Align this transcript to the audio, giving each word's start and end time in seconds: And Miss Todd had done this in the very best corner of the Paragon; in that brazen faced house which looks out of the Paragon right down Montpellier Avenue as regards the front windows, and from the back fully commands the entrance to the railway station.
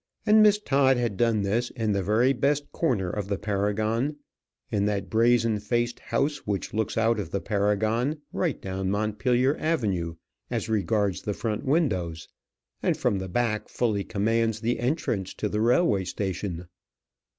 And 0.25 0.41
Miss 0.41 0.57
Todd 0.57 0.97
had 0.97 1.15
done 1.15 1.43
this 1.43 1.69
in 1.69 1.91
the 1.91 2.01
very 2.01 2.33
best 2.33 2.71
corner 2.71 3.07
of 3.07 3.27
the 3.27 3.37
Paragon; 3.37 4.15
in 4.71 4.85
that 4.85 5.11
brazen 5.11 5.59
faced 5.59 5.99
house 5.99 6.37
which 6.37 6.73
looks 6.73 6.97
out 6.97 7.19
of 7.19 7.29
the 7.29 7.39
Paragon 7.39 8.17
right 8.33 8.59
down 8.59 8.89
Montpellier 8.89 9.55
Avenue 9.59 10.15
as 10.49 10.67
regards 10.67 11.21
the 11.21 11.35
front 11.35 11.65
windows, 11.65 12.27
and 12.81 12.97
from 12.97 13.19
the 13.19 13.29
back 13.29 13.69
fully 13.69 14.03
commands 14.03 14.59
the 14.61 14.79
entrance 14.79 15.35
to 15.35 15.47
the 15.47 15.61
railway 15.61 16.03
station. 16.05 16.67